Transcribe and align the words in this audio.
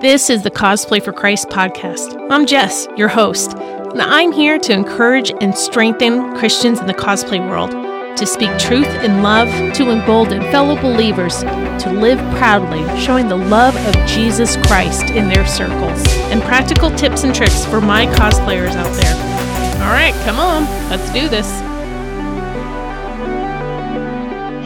This 0.00 0.30
is 0.30 0.42
the 0.42 0.50
Cosplay 0.50 1.02
for 1.02 1.12
Christ 1.12 1.48
podcast. 1.48 2.28
I'm 2.30 2.46
Jess, 2.46 2.88
your 2.96 3.08
host, 3.08 3.52
and 3.54 4.00
I'm 4.00 4.32
here 4.32 4.58
to 4.58 4.72
encourage 4.72 5.32
and 5.40 5.54
strengthen 5.56 6.36
Christians 6.36 6.80
in 6.80 6.86
the 6.86 6.94
cosplay 6.94 7.38
world, 7.48 7.70
to 8.16 8.26
speak 8.26 8.50
truth 8.58 8.88
in 9.04 9.22
love, 9.22 9.48
to 9.74 9.90
embolden 9.90 10.40
fellow 10.50 10.80
believers 10.80 11.40
to 11.40 11.92
live 11.92 12.18
proudly, 12.36 12.82
showing 13.00 13.28
the 13.28 13.36
love 13.36 13.76
of 13.76 13.94
Jesus 14.08 14.56
Christ 14.66 15.10
in 15.10 15.28
their 15.28 15.46
circles, 15.46 16.04
and 16.30 16.42
practical 16.42 16.90
tips 16.96 17.24
and 17.24 17.34
tricks 17.34 17.64
for 17.66 17.80
my 17.80 18.06
cosplayers 18.06 18.74
out 18.74 18.92
there. 18.96 19.84
All 19.84 19.92
right, 19.92 20.14
come 20.24 20.38
on, 20.38 20.64
let's 20.90 21.12
do 21.12 21.28
this. 21.28 21.71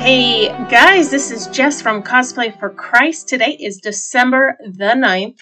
Hey 0.07 0.51
guys, 0.71 1.11
this 1.11 1.33
is 1.33 1.49
Jess 1.49 1.83
from 1.83 2.01
Cosplay 2.01 2.57
for 2.61 2.71
Christ. 2.71 3.29
Today 3.29 3.57
is 3.59 3.79
December 3.79 4.57
the 4.63 4.95
9th, 4.97 5.41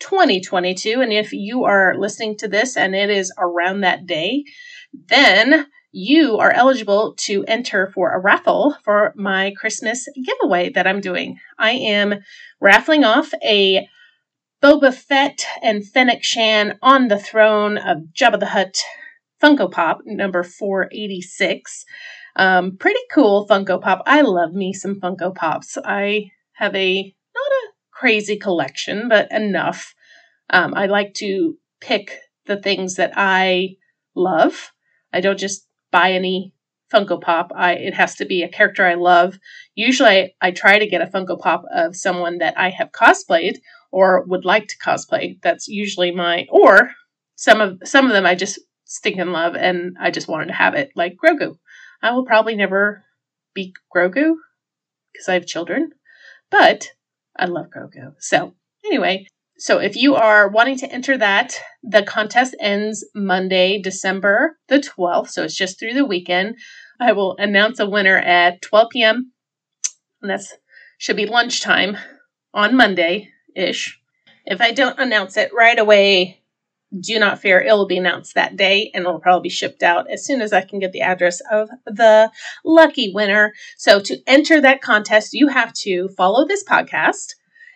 2022. 0.00 1.00
And 1.00 1.10
if 1.10 1.32
you 1.32 1.64
are 1.64 1.94
listening 1.96 2.36
to 2.36 2.46
this 2.46 2.76
and 2.76 2.94
it 2.94 3.08
is 3.08 3.32
around 3.38 3.80
that 3.80 4.04
day, 4.04 4.44
then 4.92 5.66
you 5.92 6.36
are 6.36 6.50
eligible 6.50 7.14
to 7.20 7.42
enter 7.48 7.90
for 7.94 8.12
a 8.12 8.20
raffle 8.20 8.76
for 8.84 9.14
my 9.16 9.54
Christmas 9.56 10.06
giveaway 10.22 10.68
that 10.74 10.86
I'm 10.86 11.00
doing. 11.00 11.38
I 11.58 11.70
am 11.70 12.16
raffling 12.60 13.04
off 13.04 13.32
a 13.42 13.88
Boba 14.62 14.92
Fett 14.92 15.46
and 15.62 15.88
Fennec 15.88 16.22
Shand 16.22 16.74
on 16.82 17.08
the 17.08 17.18
throne 17.18 17.78
of 17.78 18.08
Jabba 18.12 18.40
the 18.40 18.46
Hutt 18.48 18.76
Funko 19.42 19.72
Pop 19.72 20.00
number 20.04 20.42
486. 20.42 21.86
Um, 22.36 22.76
pretty 22.78 23.00
cool 23.12 23.46
Funko 23.46 23.80
Pop. 23.80 24.02
I 24.06 24.22
love 24.22 24.52
me 24.52 24.72
some 24.72 25.00
Funko 25.00 25.34
Pops. 25.34 25.76
I 25.84 26.30
have 26.54 26.74
a 26.74 27.02
not 27.34 27.42
a 27.42 27.72
crazy 27.90 28.36
collection, 28.36 29.08
but 29.08 29.30
enough. 29.30 29.94
Um, 30.50 30.74
I 30.74 30.86
like 30.86 31.14
to 31.14 31.56
pick 31.80 32.18
the 32.46 32.60
things 32.60 32.96
that 32.96 33.12
I 33.16 33.76
love. 34.14 34.72
I 35.12 35.20
don't 35.20 35.38
just 35.38 35.66
buy 35.90 36.12
any 36.12 36.54
Funko 36.92 37.20
Pop. 37.20 37.52
I 37.54 37.74
it 37.74 37.94
has 37.94 38.14
to 38.16 38.24
be 38.24 38.42
a 38.42 38.48
character 38.48 38.84
I 38.86 38.94
love. 38.94 39.38
Usually, 39.74 40.08
I, 40.08 40.30
I 40.40 40.50
try 40.50 40.78
to 40.78 40.86
get 40.86 41.02
a 41.02 41.06
Funko 41.06 41.38
Pop 41.38 41.64
of 41.74 41.96
someone 41.96 42.38
that 42.38 42.58
I 42.58 42.70
have 42.70 42.92
cosplayed 42.92 43.56
or 43.90 44.24
would 44.26 44.44
like 44.44 44.68
to 44.68 44.78
cosplay. 44.84 45.40
That's 45.42 45.68
usually 45.68 46.10
my 46.10 46.46
or 46.50 46.92
some 47.36 47.60
of 47.60 47.78
some 47.84 48.06
of 48.06 48.12
them 48.12 48.26
I 48.26 48.34
just 48.34 48.58
stink 48.84 49.16
in 49.16 49.32
love 49.32 49.54
and 49.54 49.96
I 50.00 50.10
just 50.10 50.28
wanted 50.28 50.46
to 50.46 50.52
have 50.54 50.74
it, 50.74 50.90
like 50.94 51.16
Grogu. 51.22 51.56
I 52.02 52.12
will 52.12 52.24
probably 52.24 52.56
never 52.56 53.04
be 53.54 53.74
Grogu 53.94 54.34
because 55.12 55.28
I 55.28 55.34
have 55.34 55.46
children, 55.46 55.90
but 56.50 56.88
I 57.38 57.46
love 57.46 57.66
Grogu. 57.70 58.14
So, 58.18 58.54
anyway, 58.84 59.26
so 59.58 59.78
if 59.78 59.96
you 59.96 60.16
are 60.16 60.48
wanting 60.48 60.78
to 60.78 60.92
enter 60.92 61.16
that, 61.18 61.54
the 61.82 62.02
contest 62.02 62.56
ends 62.60 63.06
Monday, 63.14 63.80
December 63.80 64.58
the 64.68 64.80
12th. 64.80 65.28
So 65.28 65.44
it's 65.44 65.56
just 65.56 65.78
through 65.78 65.94
the 65.94 66.04
weekend. 66.04 66.56
I 66.98 67.12
will 67.12 67.36
announce 67.38 67.78
a 67.78 67.88
winner 67.88 68.16
at 68.16 68.62
12 68.62 68.88
p.m. 68.90 69.32
And 70.20 70.30
that's 70.30 70.54
should 70.98 71.16
be 71.16 71.26
lunchtime 71.26 71.96
on 72.54 72.76
Monday 72.76 73.28
ish. 73.54 73.98
If 74.44 74.60
I 74.60 74.72
don't 74.72 74.98
announce 74.98 75.36
it 75.36 75.52
right 75.54 75.78
away 75.78 76.41
do 77.00 77.18
not 77.18 77.40
fear, 77.40 77.60
it 77.60 77.72
will 77.72 77.86
be 77.86 77.98
announced 77.98 78.34
that 78.34 78.56
day 78.56 78.90
and 78.92 79.02
it'll 79.02 79.20
probably 79.20 79.48
be 79.48 79.54
shipped 79.54 79.82
out 79.82 80.10
as 80.10 80.24
soon 80.24 80.40
as 80.40 80.52
I 80.52 80.62
can 80.62 80.78
get 80.78 80.92
the 80.92 81.00
address 81.00 81.40
of 81.50 81.70
the 81.86 82.30
lucky 82.64 83.12
winner. 83.14 83.52
So 83.76 84.00
to 84.00 84.18
enter 84.26 84.60
that 84.60 84.82
contest, 84.82 85.32
you 85.32 85.48
have 85.48 85.72
to 85.74 86.08
follow 86.16 86.46
this 86.46 86.64
podcast. 86.64 87.34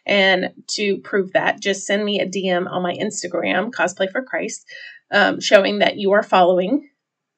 And 0.09 0.53
to 0.69 0.99
prove 0.99 1.33
that, 1.33 1.61
just 1.61 1.85
send 1.85 2.05
me 2.05 2.21
a 2.21 2.29
DM 2.29 2.71
on 2.71 2.83
my 2.83 2.95
Instagram, 2.95 3.73
Cosplay 3.73 4.11
for 4.11 4.23
Christ, 4.23 4.65
um, 5.11 5.41
showing 5.41 5.81
that 5.81 5.97
you 5.97 6.13
are 6.13 6.23
following 6.23 6.89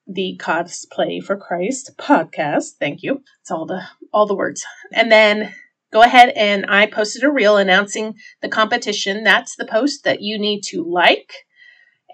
the 0.07 0.39
Cosplay 0.39 1.23
for 1.23 1.37
Christ 1.37 1.93
podcast. 1.99 2.73
Thank 2.79 3.03
you. 3.03 3.23
It's 3.41 3.51
all 3.51 3.65
the 3.65 3.83
all 4.13 4.27
the 4.27 4.35
words. 4.35 4.67
And 4.93 5.11
then 5.11 5.55
go 5.93 6.03
ahead 6.03 6.31
and 6.37 6.67
I 6.69 6.87
posted 6.87 7.25
a 7.25 7.31
reel 7.31 7.57
announcing 7.57 8.15
the 8.43 8.49
competition. 8.49 9.25
That's 9.25 9.57
the 9.57 9.67
post 9.67 10.05
that 10.05 10.21
you 10.21 10.39
need 10.39 10.63
to 10.69 10.85
like 10.85 11.33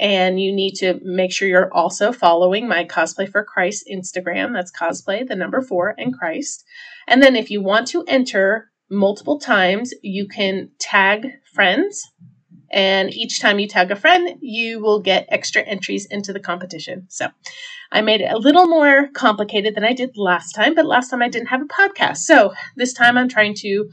and 0.00 0.40
you 0.40 0.52
need 0.52 0.74
to 0.76 0.98
make 1.02 1.32
sure 1.32 1.46
you're 1.46 1.72
also 1.72 2.12
following 2.12 2.66
my 2.66 2.84
Cosplay 2.84 3.30
for 3.30 3.44
Christ 3.44 3.88
Instagram. 3.90 4.52
That's 4.52 4.72
cosplay, 4.72 5.26
the 5.26 5.36
number 5.36 5.60
four, 5.62 5.94
and 5.96 6.16
Christ. 6.16 6.64
And 7.06 7.22
then 7.22 7.36
if 7.36 7.50
you 7.50 7.62
want 7.62 7.88
to 7.88 8.04
enter 8.08 8.70
multiple 8.90 9.38
times, 9.38 9.94
you 10.02 10.26
can 10.26 10.70
tag 10.78 11.28
friends. 11.52 12.02
And 12.72 13.14
each 13.14 13.40
time 13.40 13.60
you 13.60 13.68
tag 13.68 13.92
a 13.92 13.96
friend, 13.96 14.36
you 14.40 14.80
will 14.80 15.00
get 15.00 15.26
extra 15.28 15.62
entries 15.62 16.06
into 16.10 16.32
the 16.32 16.40
competition. 16.40 17.06
So 17.08 17.28
I 17.92 18.00
made 18.00 18.20
it 18.20 18.32
a 18.32 18.38
little 18.38 18.66
more 18.66 19.08
complicated 19.14 19.76
than 19.76 19.84
I 19.84 19.92
did 19.92 20.16
last 20.16 20.54
time, 20.54 20.74
but 20.74 20.86
last 20.86 21.08
time 21.08 21.22
I 21.22 21.28
didn't 21.28 21.48
have 21.48 21.62
a 21.62 21.66
podcast. 21.66 22.18
So 22.18 22.52
this 22.74 22.92
time 22.92 23.16
I'm 23.16 23.28
trying 23.28 23.54
to 23.58 23.90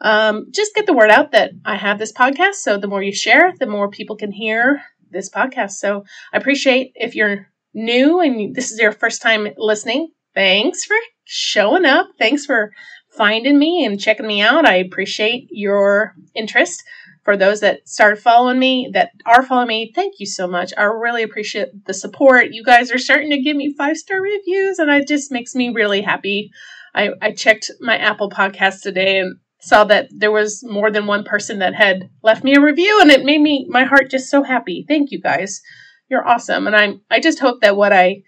um, 0.00 0.46
just 0.50 0.74
get 0.74 0.86
the 0.86 0.92
word 0.92 1.10
out 1.10 1.32
that 1.32 1.52
I 1.64 1.76
have 1.76 2.00
this 2.00 2.12
podcast. 2.12 2.54
So 2.54 2.78
the 2.78 2.88
more 2.88 3.02
you 3.02 3.12
share, 3.12 3.54
the 3.60 3.66
more 3.66 3.88
people 3.88 4.16
can 4.16 4.32
hear 4.32 4.82
this 5.10 5.30
podcast. 5.30 5.72
So 5.72 6.04
I 6.32 6.36
appreciate 6.36 6.92
if 6.94 7.14
you're 7.14 7.46
new 7.74 8.20
and 8.20 8.54
this 8.54 8.72
is 8.72 8.78
your 8.78 8.92
first 8.92 9.22
time 9.22 9.48
listening. 9.56 10.08
Thanks 10.34 10.84
for 10.84 10.96
showing 11.24 11.84
up. 11.84 12.08
Thanks 12.18 12.44
for 12.44 12.72
finding 13.16 13.58
me 13.58 13.84
and 13.84 14.00
checking 14.00 14.26
me 14.26 14.42
out. 14.42 14.66
I 14.66 14.76
appreciate 14.76 15.48
your 15.50 16.14
interest. 16.34 16.82
For 17.24 17.36
those 17.36 17.58
that 17.60 17.88
started 17.88 18.22
following 18.22 18.60
me, 18.60 18.88
that 18.92 19.10
are 19.26 19.42
following 19.42 19.66
me, 19.66 19.92
thank 19.92 20.14
you 20.20 20.26
so 20.26 20.46
much. 20.46 20.72
I 20.78 20.84
really 20.84 21.24
appreciate 21.24 21.84
the 21.84 21.92
support. 21.92 22.52
You 22.52 22.62
guys 22.62 22.92
are 22.92 22.98
starting 22.98 23.30
to 23.30 23.42
give 23.42 23.56
me 23.56 23.74
five 23.76 23.96
star 23.96 24.20
reviews, 24.20 24.78
and 24.78 24.88
it 24.92 25.08
just 25.08 25.32
makes 25.32 25.52
me 25.52 25.70
really 25.70 26.02
happy. 26.02 26.52
I, 26.94 27.10
I 27.20 27.32
checked 27.32 27.72
my 27.80 27.98
Apple 27.98 28.30
podcast 28.30 28.82
today 28.82 29.18
and 29.18 29.38
saw 29.66 29.82
that 29.82 30.08
there 30.12 30.30
was 30.30 30.62
more 30.62 30.92
than 30.92 31.06
one 31.06 31.24
person 31.24 31.58
that 31.58 31.74
had 31.74 32.08
left 32.22 32.44
me 32.44 32.54
a 32.54 32.60
review 32.60 33.00
and 33.00 33.10
it 33.10 33.24
made 33.24 33.40
me 33.40 33.66
my 33.68 33.82
heart 33.82 34.08
just 34.08 34.30
so 34.30 34.44
happy. 34.44 34.84
Thank 34.86 35.10
you 35.10 35.20
guys. 35.20 35.60
You're 36.08 36.26
awesome. 36.26 36.68
And 36.68 36.76
I'm 36.76 37.00
I 37.10 37.18
just 37.18 37.40
hope 37.40 37.60
that 37.62 37.76
what 37.76 37.92
I 37.92 38.22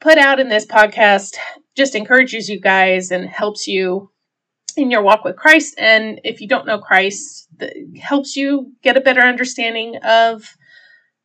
put 0.00 0.18
out 0.18 0.40
in 0.40 0.50
this 0.50 0.66
podcast 0.66 1.36
just 1.74 1.94
encourages 1.94 2.50
you 2.50 2.60
guys 2.60 3.10
and 3.10 3.26
helps 3.26 3.66
you 3.66 4.10
in 4.76 4.90
your 4.90 5.00
walk 5.00 5.24
with 5.24 5.36
Christ 5.36 5.74
and 5.78 6.20
if 6.22 6.42
you 6.42 6.48
don't 6.48 6.66
know 6.66 6.78
Christ, 6.78 7.48
helps 7.98 8.36
you 8.36 8.72
get 8.82 8.98
a 8.98 9.00
better 9.00 9.22
understanding 9.22 9.96
of 10.04 10.54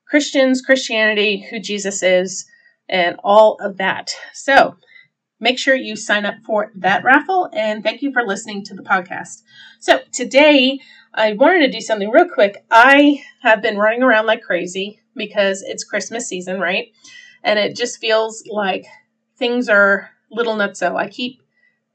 Christians, 0.07 0.61
Christianity, 0.61 1.45
who 1.49 1.59
Jesus 1.59 2.01
is, 2.01 2.45
and 2.87 3.17
all 3.25 3.57
of 3.59 3.77
that. 3.77 4.11
So, 4.33 4.77
make 5.39 5.57
sure 5.57 5.75
you 5.75 5.95
sign 5.95 6.25
up 6.25 6.35
for 6.45 6.71
that 6.75 7.03
raffle. 7.03 7.49
And 7.53 7.83
thank 7.83 8.01
you 8.01 8.11
for 8.11 8.23
listening 8.23 8.63
to 8.65 8.73
the 8.73 8.83
podcast. 8.83 9.43
So 9.79 10.01
today, 10.11 10.79
I 11.13 11.33
wanted 11.33 11.59
to 11.65 11.71
do 11.71 11.81
something 11.81 12.09
real 12.09 12.29
quick. 12.29 12.63
I 12.69 13.23
have 13.41 13.61
been 13.61 13.77
running 13.77 14.03
around 14.03 14.25
like 14.25 14.43
crazy 14.43 14.99
because 15.15 15.61
it's 15.61 15.83
Christmas 15.83 16.27
season, 16.27 16.59
right? 16.59 16.87
And 17.43 17.57
it 17.57 17.75
just 17.75 17.99
feels 17.99 18.43
like 18.49 18.85
things 19.37 19.69
are 19.69 20.11
little 20.31 20.55
nutso. 20.55 20.95
I 20.95 21.07
keep 21.07 21.41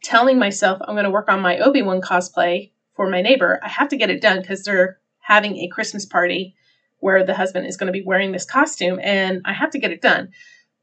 telling 0.03 0.39
myself 0.39 0.81
I'm 0.83 0.95
going 0.95 1.05
to 1.05 1.11
work 1.11 1.29
on 1.29 1.41
my 1.41 1.59
Obi 1.59 1.83
Wan 1.83 2.01
cosplay 2.01 2.73
for 2.95 3.09
my 3.09 3.23
neighbor. 3.23 3.61
I 3.63 3.69
have 3.69 3.89
to 3.91 3.97
get 3.97 4.11
it 4.11 4.21
done 4.21 4.41
because 4.41 4.63
they're 4.63 4.99
having 5.21 5.57
a 5.57 5.69
Christmas 5.69 6.05
party 6.05 6.55
where 6.99 7.25
the 7.25 7.35
husband 7.35 7.67
is 7.67 7.77
going 7.77 7.87
to 7.87 7.93
be 7.93 8.05
wearing 8.05 8.33
this 8.33 8.47
costume, 8.47 8.99
and 9.03 9.43
I 9.45 9.53
have 9.53 9.71
to 9.71 9.79
get 9.79 9.91
it 9.91 10.01
done. 10.01 10.31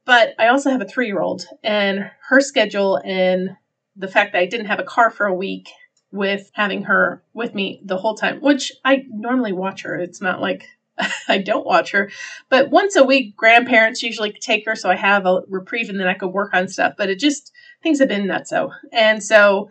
But 0.05 0.33
I 0.39 0.47
also 0.47 0.71
have 0.71 0.81
a 0.81 0.85
three 0.85 1.07
year 1.07 1.21
old, 1.21 1.45
and 1.63 2.09
her 2.29 2.41
schedule 2.41 2.99
and 3.05 3.51
the 3.95 4.07
fact 4.07 4.33
that 4.33 4.39
I 4.39 4.45
didn't 4.45 4.67
have 4.67 4.79
a 4.79 4.83
car 4.83 5.11
for 5.11 5.25
a 5.25 5.33
week 5.33 5.69
with 6.11 6.49
having 6.53 6.83
her 6.83 7.23
with 7.33 7.53
me 7.55 7.81
the 7.85 7.97
whole 7.97 8.15
time, 8.15 8.41
which 8.41 8.71
I 8.83 9.03
normally 9.09 9.53
watch 9.53 9.83
her. 9.83 9.95
It's 9.95 10.21
not 10.21 10.41
like 10.41 10.65
I 11.27 11.37
don't 11.39 11.65
watch 11.65 11.91
her, 11.91 12.11
but 12.49 12.69
once 12.69 12.95
a 12.95 13.03
week, 13.03 13.35
grandparents 13.35 14.03
usually 14.03 14.31
take 14.31 14.65
her, 14.65 14.75
so 14.75 14.89
I 14.89 14.95
have 14.95 15.25
a 15.25 15.41
reprieve 15.47 15.89
and 15.89 15.99
then 15.99 16.07
I 16.07 16.13
could 16.13 16.29
work 16.29 16.53
on 16.53 16.67
stuff. 16.67 16.95
But 16.97 17.09
it 17.09 17.19
just 17.19 17.51
things 17.81 17.99
have 17.99 18.09
been 18.09 18.27
nutso, 18.27 18.71
and 18.91 19.23
so 19.23 19.69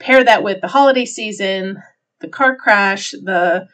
pair 0.00 0.24
that 0.24 0.42
with 0.42 0.60
the 0.60 0.68
holiday 0.68 1.04
season, 1.04 1.82
the 2.20 2.28
car 2.28 2.56
crash, 2.56 3.12
the 3.12 3.68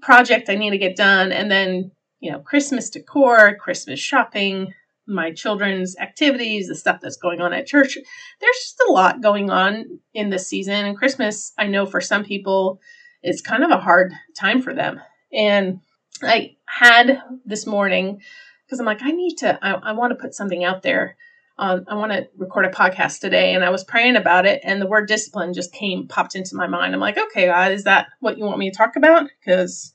project 0.00 0.48
I 0.48 0.54
need 0.54 0.70
to 0.70 0.78
get 0.78 0.96
done, 0.96 1.32
and 1.32 1.50
then 1.50 1.90
you 2.20 2.30
know 2.30 2.38
Christmas 2.38 2.88
decor, 2.90 3.56
Christmas 3.56 4.00
shopping, 4.00 4.72
my 5.06 5.32
children's 5.32 5.96
activities, 5.98 6.68
the 6.68 6.74
stuff 6.74 7.00
that's 7.00 7.16
going 7.16 7.40
on 7.40 7.52
at 7.52 7.66
church. 7.66 7.98
There's 8.40 8.56
just 8.56 8.82
a 8.88 8.92
lot 8.92 9.20
going 9.20 9.50
on 9.50 10.00
in 10.14 10.30
this 10.30 10.46
season. 10.46 10.86
And 10.86 10.96
Christmas, 10.96 11.52
I 11.58 11.66
know 11.66 11.86
for 11.86 12.00
some 12.00 12.24
people, 12.24 12.80
is 13.22 13.40
kind 13.40 13.64
of 13.64 13.70
a 13.70 13.78
hard 13.78 14.12
time 14.36 14.60
for 14.60 14.74
them. 14.74 15.00
And 15.32 15.80
I 16.22 16.56
had 16.66 17.22
this 17.44 17.66
morning 17.66 18.20
because 18.64 18.78
I'm 18.78 18.86
like, 18.86 19.02
I 19.02 19.10
need 19.10 19.36
to, 19.36 19.58
I, 19.64 19.72
I 19.72 19.92
want 19.92 20.10
to 20.10 20.22
put 20.22 20.34
something 20.34 20.62
out 20.62 20.82
there. 20.82 21.16
Um, 21.56 21.84
I 21.88 21.94
want 21.94 22.12
to 22.12 22.28
record 22.36 22.66
a 22.66 22.70
podcast 22.70 23.20
today. 23.20 23.54
And 23.54 23.64
I 23.64 23.70
was 23.70 23.84
praying 23.84 24.16
about 24.16 24.44
it, 24.44 24.60
and 24.64 24.80
the 24.80 24.86
word 24.86 25.08
discipline 25.08 25.54
just 25.54 25.72
came, 25.72 26.08
popped 26.08 26.34
into 26.34 26.56
my 26.56 26.66
mind. 26.66 26.94
I'm 26.94 27.00
like, 27.00 27.16
okay, 27.16 27.46
God, 27.46 27.72
is 27.72 27.84
that 27.84 28.08
what 28.20 28.36
you 28.38 28.44
want 28.44 28.58
me 28.58 28.70
to 28.70 28.76
talk 28.76 28.96
about? 28.96 29.28
Because 29.40 29.93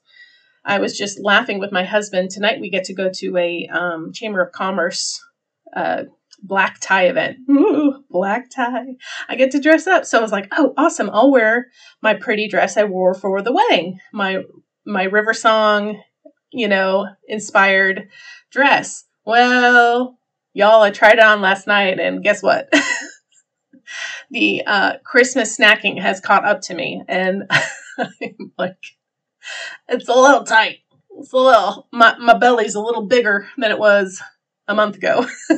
I 0.70 0.78
was 0.78 0.96
just 0.96 1.20
laughing 1.20 1.60
with 1.60 1.72
my 1.72 1.84
husband. 1.84 2.30
Tonight 2.30 2.62
we 2.62 2.70
get 2.70 2.84
to 2.86 2.94
go 2.94 3.10
to 3.16 3.38
a 3.38 3.68
um, 3.74 4.14
Chamber 4.14 4.40
of 4.40 4.52
Commerce 4.52 5.20
uh, 5.76 6.04
black 6.44 6.78
tie 6.80 7.08
event. 7.08 7.38
Ooh, 7.50 8.04
black 8.12 8.52
tie. 8.52 8.96
I 9.28 9.36
get 9.36 9.50
to 9.52 9.60
dress 9.60 9.88
up. 9.88 10.06
So 10.06 10.20
I 10.20 10.22
was 10.22 10.32
like, 10.32 10.48
oh, 10.52 10.76
awesome. 10.78 11.10
I'll 11.12 11.32
wear 11.32 11.72
my 12.04 12.14
pretty 12.14 12.48
dress 12.48 12.78
I 12.78 12.84
wore 12.84 13.16
for 13.16 13.42
the 13.42 13.52
wedding. 13.52 14.00
My 14.14 14.44
my 14.86 15.04
river 15.04 15.34
song, 15.34 16.04
you 16.52 16.68
know, 16.68 17.08
inspired 17.28 18.08
dress. 18.52 19.06
Well, 19.26 20.20
y'all, 20.54 20.84
I 20.84 20.92
tried 20.92 21.14
it 21.14 21.24
on 21.24 21.42
last 21.42 21.66
night 21.66 22.00
and 22.00 22.24
guess 22.24 22.44
what? 22.44 22.72
the 24.30 24.62
uh, 24.68 24.94
Christmas 25.04 25.58
snacking 25.58 26.00
has 26.00 26.20
caught 26.20 26.46
up 26.46 26.62
to 26.62 26.76
me 26.76 27.02
and 27.08 27.44
I'm 27.98 28.54
like 28.56 28.78
it's 29.88 30.08
a 30.08 30.14
little 30.14 30.44
tight. 30.44 30.80
It's 31.18 31.34
a 31.34 31.38
little 31.38 31.88
my 31.92 32.18
my 32.18 32.38
belly's 32.38 32.76
a 32.76 32.82
little 32.82 33.06
bigger 33.06 33.48
than 33.58 33.72
it 33.72 33.80
was 33.80 34.22
a 34.68 34.76
month 34.76 34.96
ago. 34.98 35.26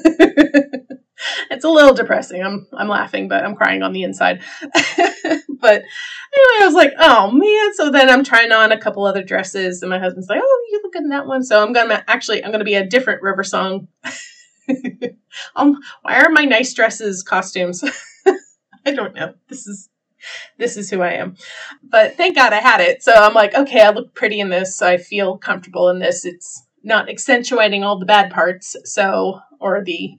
it's 1.51 1.63
a 1.63 1.69
little 1.69 1.93
depressing. 1.93 2.43
I'm 2.43 2.67
I'm 2.73 2.87
laughing, 2.87 3.27
but 3.27 3.43
I'm 3.43 3.55
crying 3.55 3.83
on 3.83 3.93
the 3.93 4.03
inside. 4.03 4.41
but 4.63 4.73
anyway, 4.83 5.85
I 6.33 6.65
was 6.65 6.73
like, 6.73 6.93
oh 6.97 7.31
man. 7.31 7.73
So 7.75 7.91
then 7.91 8.09
I'm 8.09 8.23
trying 8.23 8.51
on 8.51 8.71
a 8.71 8.79
couple 8.79 9.05
other 9.05 9.23
dresses, 9.23 9.81
and 9.81 9.89
my 9.89 9.99
husband's 9.99 10.29
like, 10.29 10.41
oh, 10.41 10.67
you 10.71 10.81
look 10.83 10.93
good 10.93 11.03
in 11.03 11.09
that 11.09 11.27
one. 11.27 11.43
So 11.43 11.61
I'm 11.61 11.73
gonna 11.73 12.03
actually 12.07 12.43
I'm 12.43 12.51
gonna 12.51 12.63
be 12.63 12.75
a 12.75 12.85
different 12.85 13.21
River 13.21 13.43
Song. 13.43 13.87
um, 15.55 15.77
why 16.01 16.21
are 16.21 16.29
my 16.29 16.45
nice 16.45 16.73
dresses 16.73 17.23
costumes? 17.23 17.83
I 18.85 18.93
don't 18.93 19.13
know. 19.13 19.33
This 19.47 19.67
is 19.67 19.89
this 20.57 20.77
is 20.77 20.89
who 20.89 21.01
I 21.01 21.13
am. 21.13 21.35
But 21.83 22.15
thank 22.15 22.35
God 22.35 22.53
I 22.53 22.59
had 22.59 22.81
it. 22.81 23.03
So 23.03 23.13
I'm 23.13 23.33
like, 23.33 23.53
okay, 23.53 23.81
I 23.81 23.91
look 23.91 24.13
pretty 24.13 24.39
in 24.39 24.49
this. 24.49 24.81
I 24.81 24.97
feel 24.97 25.37
comfortable 25.37 25.89
in 25.89 25.99
this. 25.99 26.25
It's 26.25 26.65
not 26.83 27.09
accentuating 27.09 27.83
all 27.83 27.99
the 27.99 28.05
bad 28.05 28.31
parts. 28.31 28.75
So, 28.85 29.39
or 29.59 29.83
the 29.83 30.17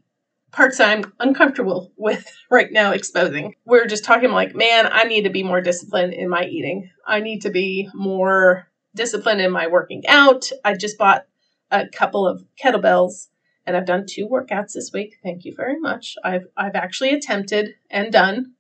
parts 0.53 0.81
I'm 0.81 1.13
uncomfortable 1.19 1.93
with 1.97 2.27
right 2.51 2.71
now 2.71 2.93
exposing. 2.93 3.55
We're 3.65 3.87
just 3.87 4.05
talking 4.05 4.31
like, 4.31 4.55
man, 4.55 4.89
I 4.91 5.05
need 5.05 5.23
to 5.23 5.31
be 5.31 5.43
more 5.43 5.61
disciplined 5.61 6.15
in 6.15 6.29
my 6.29 6.45
eating. 6.45 6.91
I 7.07 7.21
need 7.21 7.43
to 7.43 7.51
be 7.51 7.89
more 7.95 8.69
disciplined 8.95 9.41
in 9.41 9.51
my 9.51 9.67
working 9.67 10.07
out. 10.07 10.51
I 10.65 10.75
just 10.75 10.99
bought 10.99 11.27
a 11.71 11.89
couple 11.89 12.27
of 12.27 12.45
kettlebells 12.63 13.29
and 13.67 13.77
I've 13.77 13.87
done 13.87 14.07
two 14.07 14.29
workouts 14.29 14.73
this 14.75 14.91
week. 14.93 15.17
Thank 15.23 15.45
you 15.45 15.55
very 15.55 15.79
much. 15.81 16.17
I've 16.23 16.47
I've 16.57 16.75
actually 16.75 17.11
attempted 17.11 17.75
and 17.91 18.13
done 18.13 18.53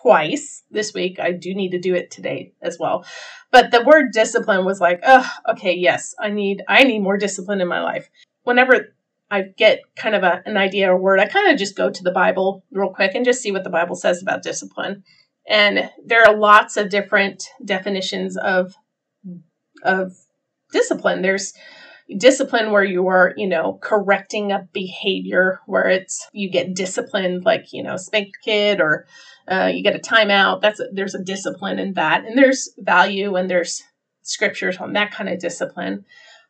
twice 0.00 0.62
this 0.70 0.94
week. 0.94 1.18
I 1.18 1.32
do 1.32 1.54
need 1.54 1.70
to 1.70 1.80
do 1.80 1.94
it 1.94 2.10
today 2.10 2.52
as 2.62 2.78
well. 2.78 3.04
But 3.50 3.70
the 3.70 3.84
word 3.84 4.12
discipline 4.12 4.64
was 4.64 4.80
like, 4.80 5.00
oh, 5.02 5.28
okay, 5.50 5.74
yes, 5.74 6.14
I 6.18 6.30
need 6.30 6.62
I 6.68 6.84
need 6.84 7.00
more 7.00 7.16
discipline 7.16 7.60
in 7.60 7.68
my 7.68 7.82
life. 7.82 8.10
Whenever 8.44 8.94
I 9.30 9.42
get 9.42 9.80
kind 9.96 10.14
of 10.14 10.22
a, 10.22 10.42
an 10.44 10.56
idea 10.56 10.92
or 10.92 10.98
word, 10.98 11.20
I 11.20 11.26
kind 11.26 11.50
of 11.50 11.58
just 11.58 11.76
go 11.76 11.90
to 11.90 12.02
the 12.02 12.12
Bible 12.12 12.64
real 12.70 12.92
quick 12.92 13.14
and 13.14 13.24
just 13.24 13.40
see 13.40 13.52
what 13.52 13.64
the 13.64 13.70
Bible 13.70 13.96
says 13.96 14.20
about 14.20 14.42
discipline. 14.42 15.04
And 15.48 15.90
there 16.04 16.24
are 16.24 16.36
lots 16.36 16.76
of 16.76 16.90
different 16.90 17.44
definitions 17.64 18.36
of 18.36 18.74
of 19.82 20.12
discipline. 20.70 21.22
There's 21.22 21.54
discipline 22.18 22.70
where 22.70 22.84
you 22.84 23.08
are, 23.08 23.34
you 23.36 23.46
know, 23.46 23.78
correcting 23.82 24.52
a 24.52 24.68
behavior 24.72 25.60
where 25.66 25.88
it's 25.88 26.26
you 26.32 26.50
get 26.50 26.74
disciplined, 26.74 27.44
like 27.44 27.72
you 27.72 27.82
know, 27.82 27.96
spank 27.96 28.28
your 28.28 28.54
kid 28.54 28.80
or 28.80 29.06
uh, 29.50 29.70
you 29.72 29.82
get 29.82 29.96
a 29.96 29.98
timeout. 29.98 30.60
That's 30.60 30.80
a, 30.80 30.86
there's 30.92 31.14
a 31.14 31.22
discipline 31.22 31.78
in 31.78 31.94
that, 31.94 32.24
and 32.24 32.36
there's 32.36 32.70
value 32.78 33.36
and 33.36 33.50
there's 33.50 33.82
scriptures 34.22 34.76
on 34.78 34.92
that 34.92 35.12
kind 35.12 35.28
of 35.28 35.38
discipline. 35.38 36.04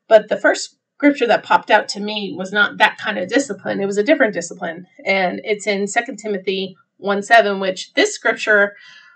But 0.09 0.29
the 0.29 0.37
first 0.37 0.77
scripture 0.97 1.27
that 1.27 1.43
popped 1.43 1.71
out 1.71 1.89
to 1.89 2.01
me 2.01 2.35
was 2.37 2.53
not 2.53 2.79
that 2.79 2.99
kind 2.99 3.19
of 3.19 3.29
discipline. 3.29 3.81
It 3.81 3.87
was 3.87 3.99
a 3.99 4.05
different 4.05 4.35
discipline, 4.35 4.87
and 5.05 5.41
it's 5.45 5.67
in 5.67 5.87
Second 5.87 6.19
Timothy 6.19 6.77
one 6.99 7.23
seven, 7.23 7.61
which 7.61 7.93
this 7.95 8.15
scripture 8.15 8.75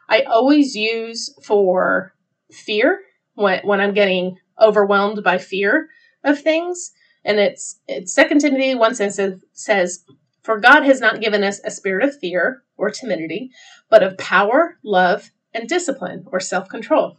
I 0.09 0.23
always 0.23 0.75
use 0.75 1.35
for 1.45 2.15
fear 2.51 3.01
when 3.35 3.61
when 3.65 3.81
I'm 3.81 3.95
getting 3.95 4.39
overwhelmed 4.61 5.23
by 5.23 5.39
fear 5.39 5.89
of 6.27 6.41
things. 6.41 6.93
And 7.25 7.39
it's 7.39 7.81
it's 7.89 8.15
Second 8.15 8.41
Timothy 8.41 8.75
one 8.75 8.95
says 8.95 9.19
says, 9.53 10.05
For 10.43 10.61
God 10.61 10.83
has 10.85 11.01
not 11.01 11.21
given 11.21 11.43
us 11.43 11.61
a 11.65 11.71
spirit 11.71 12.05
of 12.05 12.19
fear 12.19 12.63
or 12.77 12.91
timidity, 12.91 13.51
but 13.89 14.03
of 14.03 14.19
power, 14.19 14.79
love, 14.85 15.31
and 15.55 15.69
discipline 15.69 16.27
or 16.31 16.41
self-control. 16.41 17.17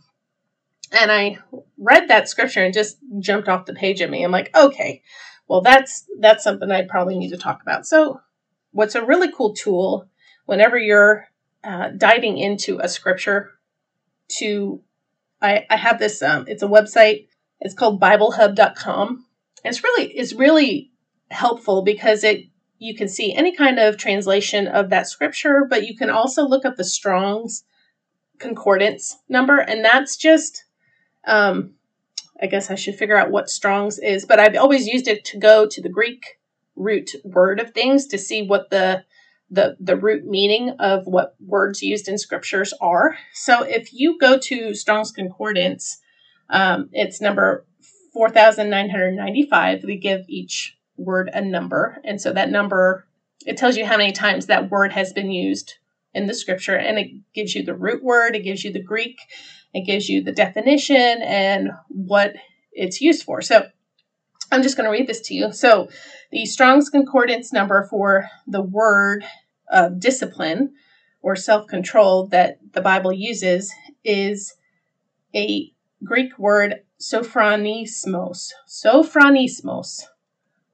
And 0.92 1.12
I 1.12 1.40
read 1.78 2.08
that 2.08 2.30
scripture 2.30 2.64
and 2.64 2.74
just 2.74 2.98
jumped 3.20 3.50
off 3.50 3.66
the 3.66 3.74
page 3.74 4.02
at 4.02 4.10
me. 4.10 4.24
I'm 4.24 4.32
like, 4.32 4.56
okay, 4.56 5.02
well 5.48 5.62
that's 5.62 6.06
that's 6.20 6.44
something 6.44 6.72
I 6.72 6.84
probably 6.84 7.18
need 7.18 7.32
to 7.32 7.38
talk 7.38 7.62
about. 7.62 7.86
So 7.86 8.22
what's 8.72 8.96
a 8.96 9.06
really 9.06 9.32
cool 9.32 9.54
tool 9.54 10.08
whenever 10.46 10.78
you're 10.78 11.28
uh, 11.64 11.90
diving 11.90 12.38
into 12.38 12.80
a 12.80 12.88
scripture 12.88 13.52
to 14.40 14.82
I, 15.42 15.66
I 15.70 15.78
have 15.78 16.00
this 16.00 16.22
um, 16.22 16.46
it's 16.48 16.64
a 16.64 16.68
website 16.68 17.28
it's 17.60 17.74
called 17.74 18.02
BibleHub.com. 18.02 19.26
It's 19.64 19.84
really 19.84 20.12
it's 20.12 20.34
really 20.34 20.92
helpful 21.30 21.82
because 21.82 22.24
it 22.24 22.46
you 22.80 22.96
can 22.96 23.08
see 23.08 23.34
any 23.34 23.56
kind 23.56 23.80
of 23.80 23.98
translation 23.98 24.68
of 24.68 24.90
that 24.90 25.08
scripture, 25.08 25.66
but 25.68 25.88
you 25.88 25.98
can 25.98 26.10
also 26.10 26.48
look 26.48 26.64
up 26.64 26.76
the 26.76 26.84
Strong's 26.84 27.64
concordance 28.38 29.18
number, 29.28 29.58
and 29.58 29.84
that's 29.84 30.16
just 30.16 30.66
um, 31.26 31.74
I 32.42 32.48
guess 32.48 32.70
I 32.70 32.76
should 32.76 32.96
figure 32.96 33.18
out 33.18 33.32
what 33.32 33.50
Strong's 33.50 33.98
is, 34.00 34.26
but 34.26 34.40
I've 34.40 34.56
always 34.56 34.88
used 34.88 35.08
it 35.08 35.26
to 35.26 35.40
go 35.40 35.68
to 35.68 35.82
the 35.82 35.90
Greek 35.90 36.40
root 36.76 37.12
word 37.24 37.60
of 37.60 37.72
things 37.72 38.06
to 38.08 38.18
see 38.18 38.44
what 38.44 38.70
the 38.70 39.04
the 39.50 39.76
the 39.80 39.96
root 39.96 40.26
meaning 40.26 40.72
of 40.80 41.08
what 41.08 41.36
words 41.40 41.82
used 41.82 42.08
in 42.08 42.18
scriptures 42.18 42.74
are. 42.80 43.18
So 43.34 43.64
if 43.64 43.94
you 43.94 44.18
go 44.20 44.38
to 44.38 44.76
Strong's 44.76 45.12
concordance, 45.12 46.00
um, 46.50 46.90
it's 46.92 47.22
number 47.22 47.66
4,995. 48.14 49.84
We 49.84 49.98
give 49.98 50.22
each 50.28 50.78
word 50.98 51.30
a 51.34 51.42
number. 51.42 52.00
And 52.04 52.20
so 52.20 52.34
that 52.34 52.50
number, 52.50 53.06
it 53.46 53.58
tells 53.58 53.78
you 53.78 53.86
how 53.86 53.98
many 53.98 54.12
times 54.12 54.48
that 54.48 54.72
word 54.72 54.92
has 54.94 55.14
been 55.14 55.32
used 55.32 55.76
in 56.14 56.28
the 56.28 56.34
scripture. 56.34 56.76
And 56.76 56.98
it 56.98 57.12
gives 57.34 57.54
you 57.54 57.64
the 57.64 57.76
root 57.76 58.04
word, 58.04 58.36
it 58.36 58.44
gives 58.44 58.64
you 58.64 58.72
the 58.72 58.82
Greek, 58.82 59.18
it 59.74 59.86
gives 59.86 60.10
you 60.10 60.24
the 60.24 60.32
definition 60.32 61.22
and 61.22 61.72
what 61.90 62.36
it's 62.72 63.02
used 63.02 63.24
for. 63.24 63.42
So 63.42 63.68
I'm 64.52 64.64
just 64.64 64.78
going 64.78 64.86
to 64.86 64.92
read 64.92 65.08
this 65.08 65.22
to 65.28 65.34
you. 65.34 65.52
So 65.52 65.90
the 66.32 66.46
Strong's 66.46 66.90
Concordance 66.90 67.52
number 67.52 67.86
for 67.90 68.30
the 68.48 68.62
word 68.62 69.24
of 69.70 70.00
discipline 70.00 70.74
or 71.22 71.36
self 71.36 71.68
control 71.68 72.28
that 72.28 72.60
the 72.74 72.82
Bible 72.82 73.12
uses 73.12 73.72
is 74.04 74.56
a 75.36 75.72
Greek 76.04 76.38
word 76.38 76.82
sophronismos. 77.00 78.52
Sophronismos. 78.68 80.04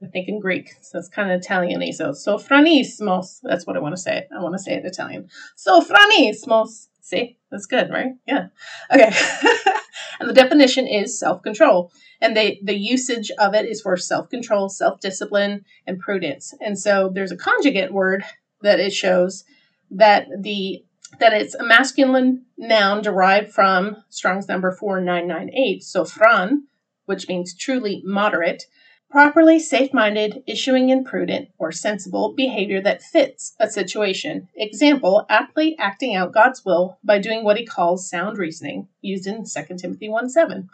I 0.03 0.07
think 0.07 0.27
in 0.27 0.39
Greek, 0.39 0.73
so 0.81 0.99
it's 0.99 1.07
kind 1.07 1.31
of 1.31 1.39
Italian 1.39 1.81
so 1.93 2.11
sophronismos. 2.11 3.39
That's 3.41 3.65
what 3.65 3.77
I 3.77 3.79
want 3.79 3.95
to 3.95 4.01
say. 4.01 4.27
I 4.35 4.41
want 4.41 4.53
to 4.53 4.59
say 4.59 4.73
it 4.73 4.85
Italian. 4.85 5.29
Sophronismos. 5.55 6.87
See, 6.99 7.37
that's 7.49 7.65
good, 7.65 7.89
right? 7.89 8.11
Yeah. 8.27 8.47
Okay. 8.93 9.11
and 10.19 10.29
the 10.29 10.33
definition 10.33 10.87
is 10.87 11.17
self-control, 11.17 11.91
and 12.19 12.35
the 12.35 12.59
the 12.63 12.77
usage 12.77 13.31
of 13.39 13.53
it 13.53 13.65
is 13.65 13.81
for 13.81 13.95
self-control, 13.95 14.69
self-discipline, 14.69 15.63
and 15.87 15.99
prudence. 15.99 16.53
And 16.59 16.77
so 16.77 17.09
there's 17.13 17.31
a 17.31 17.37
conjugate 17.37 17.93
word 17.93 18.25
that 18.61 18.79
it 18.81 18.91
shows 18.91 19.45
that 19.91 20.27
the 20.37 20.83
that 21.19 21.33
it's 21.33 21.55
a 21.55 21.63
masculine 21.63 22.45
noun 22.57 23.01
derived 23.01 23.51
from 23.51 23.97
Strong's 24.09 24.47
number 24.47 24.71
4998, 24.71 25.83
sophron, 25.83 26.63
which 27.05 27.27
means 27.27 27.55
truly 27.55 28.01
moderate, 28.05 28.63
properly 29.09 29.59
safe 29.59 29.93
minded, 29.93 30.41
issuing 30.47 30.89
in 30.89 31.03
prudent 31.03 31.49
or 31.59 31.71
sensible 31.71 32.33
behavior 32.35 32.81
that 32.81 33.03
fits 33.03 33.53
a 33.59 33.69
situation. 33.69 34.47
Example, 34.55 35.25
aptly 35.29 35.77
acting 35.77 36.15
out 36.15 36.33
God's 36.33 36.65
will 36.65 36.97
by 37.03 37.19
doing 37.19 37.43
what 37.43 37.57
he 37.57 37.65
calls 37.65 38.09
sound 38.09 38.37
reasoning, 38.37 38.87
used 39.01 39.27
in 39.27 39.45
2 39.45 39.77
Timothy 39.77 40.09
1 40.09 40.29
7. 40.29 40.69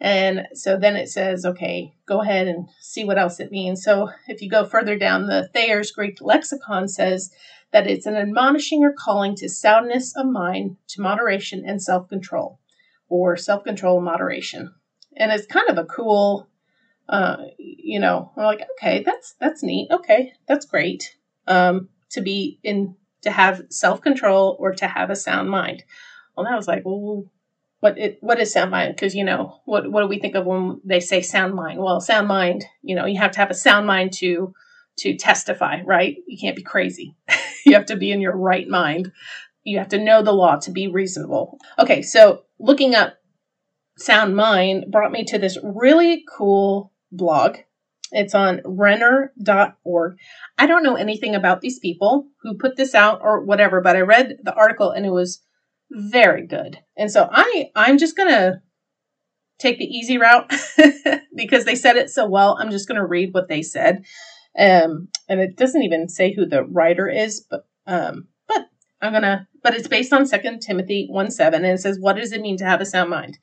And 0.00 0.48
so 0.54 0.76
then 0.76 0.96
it 0.96 1.10
says, 1.10 1.44
okay, 1.44 1.94
go 2.06 2.22
ahead 2.22 2.48
and 2.48 2.68
see 2.80 3.04
what 3.04 3.18
else 3.18 3.38
it 3.38 3.52
means. 3.52 3.84
So 3.84 4.10
if 4.26 4.42
you 4.42 4.50
go 4.50 4.64
further 4.64 4.98
down, 4.98 5.26
the 5.26 5.48
Thayer's 5.54 5.92
Greek 5.92 6.20
lexicon 6.20 6.88
says 6.88 7.30
that 7.72 7.86
it's 7.86 8.06
an 8.06 8.16
admonishing 8.16 8.84
or 8.84 8.92
calling 8.92 9.34
to 9.36 9.48
soundness 9.48 10.14
of 10.16 10.26
mind, 10.26 10.76
to 10.88 11.00
moderation 11.00 11.64
and 11.66 11.82
self 11.82 12.08
control, 12.08 12.60
or 13.08 13.36
self 13.36 13.64
control 13.64 13.96
and 13.96 14.04
moderation. 14.04 14.74
And 15.16 15.32
it's 15.32 15.46
kind 15.46 15.68
of 15.68 15.78
a 15.78 15.84
cool, 15.84 16.48
uh, 17.08 17.36
you 17.58 18.00
know, 18.00 18.32
we're 18.36 18.44
like, 18.44 18.62
okay, 18.72 19.02
that's 19.02 19.34
that's 19.40 19.62
neat. 19.62 19.88
Okay, 19.90 20.32
that's 20.46 20.66
great. 20.66 21.16
Um, 21.46 21.88
to 22.10 22.20
be 22.20 22.58
in 22.62 22.94
to 23.22 23.30
have 23.30 23.62
self 23.70 24.00
control 24.00 24.56
or 24.58 24.74
to 24.74 24.86
have 24.86 25.10
a 25.10 25.16
sound 25.16 25.48
mind. 25.50 25.84
Well, 26.36 26.46
I 26.46 26.56
was 26.56 26.68
like, 26.68 26.84
well, 26.84 27.24
what 27.80 27.98
it 27.98 28.18
what 28.20 28.40
is 28.40 28.52
sound 28.52 28.70
mind? 28.70 28.94
Because 28.94 29.14
you 29.14 29.24
know 29.24 29.60
what 29.64 29.90
what 29.90 30.02
do 30.02 30.08
we 30.08 30.18
think 30.18 30.34
of 30.34 30.46
when 30.46 30.80
they 30.84 31.00
say 31.00 31.22
sound 31.22 31.54
mind? 31.54 31.80
Well, 31.80 32.00
sound 32.00 32.28
mind, 32.28 32.64
you 32.82 32.94
know, 32.94 33.06
you 33.06 33.18
have 33.18 33.32
to 33.32 33.38
have 33.38 33.50
a 33.50 33.54
sound 33.54 33.86
mind 33.86 34.12
to 34.14 34.54
to 34.98 35.16
testify, 35.16 35.80
right? 35.82 36.16
You 36.26 36.38
can't 36.38 36.56
be 36.56 36.62
crazy. 36.62 37.16
you 37.66 37.74
have 37.74 37.86
to 37.86 37.96
be 37.96 38.12
in 38.12 38.20
your 38.20 38.36
right 38.36 38.68
mind. 38.68 39.12
You 39.64 39.78
have 39.78 39.88
to 39.88 39.98
know 39.98 40.22
the 40.22 40.32
law 40.32 40.56
to 40.56 40.70
be 40.70 40.88
reasonable. 40.88 41.58
Okay, 41.78 42.02
so 42.02 42.42
looking 42.58 42.94
up 42.94 43.14
sound 43.98 44.34
mind 44.34 44.86
brought 44.90 45.12
me 45.12 45.24
to 45.24 45.38
this 45.38 45.58
really 45.62 46.24
cool 46.36 46.92
blog. 47.10 47.58
It's 48.10 48.34
on 48.34 48.60
renner.org. 48.64 50.16
I 50.58 50.66
don't 50.66 50.82
know 50.82 50.96
anything 50.96 51.34
about 51.34 51.60
these 51.60 51.78
people 51.78 52.26
who 52.42 52.58
put 52.58 52.76
this 52.76 52.94
out 52.94 53.20
or 53.22 53.44
whatever, 53.44 53.80
but 53.80 53.96
I 53.96 54.00
read 54.00 54.38
the 54.42 54.54
article 54.54 54.90
and 54.90 55.06
it 55.06 55.10
was 55.10 55.40
very 55.90 56.46
good. 56.46 56.78
And 56.96 57.10
so 57.10 57.28
I 57.30 57.70
I'm 57.74 57.98
just 57.98 58.16
going 58.16 58.28
to 58.28 58.60
take 59.58 59.78
the 59.78 59.84
easy 59.84 60.18
route 60.18 60.52
because 61.36 61.64
they 61.64 61.74
said 61.74 61.96
it 61.96 62.10
so 62.10 62.26
well. 62.26 62.56
I'm 62.58 62.70
just 62.70 62.88
going 62.88 63.00
to 63.00 63.06
read 63.06 63.32
what 63.32 63.48
they 63.48 63.62
said. 63.62 64.04
Um 64.58 65.08
and 65.28 65.40
it 65.40 65.56
doesn't 65.56 65.82
even 65.82 66.08
say 66.08 66.32
who 66.32 66.46
the 66.46 66.64
writer 66.64 67.08
is, 67.08 67.46
but 67.48 67.66
um 67.86 68.28
but 68.48 68.68
I'm 69.00 69.12
to 69.14 69.46
but 69.62 69.74
it's 69.74 69.88
based 69.88 70.12
on 70.12 70.28
2 70.28 70.58
Timothy 70.60 71.06
1 71.08 71.30
7 71.30 71.64
and 71.64 71.72
it 71.72 71.80
says 71.80 71.98
what 72.00 72.16
does 72.16 72.32
it 72.32 72.40
mean 72.40 72.56
to 72.58 72.64
have 72.64 72.80
a 72.80 72.86
sound 72.86 73.10
mind? 73.10 73.38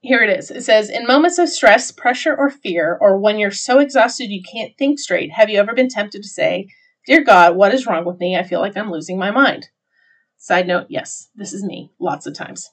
Here 0.00 0.22
it 0.22 0.38
is. 0.38 0.50
It 0.50 0.62
says, 0.62 0.90
In 0.90 1.06
moments 1.06 1.38
of 1.38 1.48
stress, 1.48 1.92
pressure, 1.92 2.34
or 2.36 2.50
fear, 2.50 2.98
or 3.00 3.18
when 3.18 3.38
you're 3.38 3.50
so 3.50 3.78
exhausted 3.78 4.30
you 4.30 4.42
can't 4.42 4.76
think 4.76 4.98
straight, 4.98 5.32
have 5.32 5.50
you 5.50 5.58
ever 5.58 5.74
been 5.74 5.88
tempted 5.88 6.22
to 6.22 6.28
say, 6.28 6.68
Dear 7.06 7.22
God, 7.22 7.56
what 7.56 7.72
is 7.72 7.86
wrong 7.86 8.04
with 8.04 8.18
me? 8.18 8.36
I 8.36 8.42
feel 8.42 8.60
like 8.60 8.76
I'm 8.76 8.90
losing 8.90 9.18
my 9.18 9.30
mind. 9.30 9.68
Side 10.36 10.66
note, 10.66 10.86
yes, 10.88 11.28
this 11.34 11.52
is 11.52 11.64
me, 11.64 11.92
lots 12.00 12.26
of 12.26 12.34
times. 12.34 12.70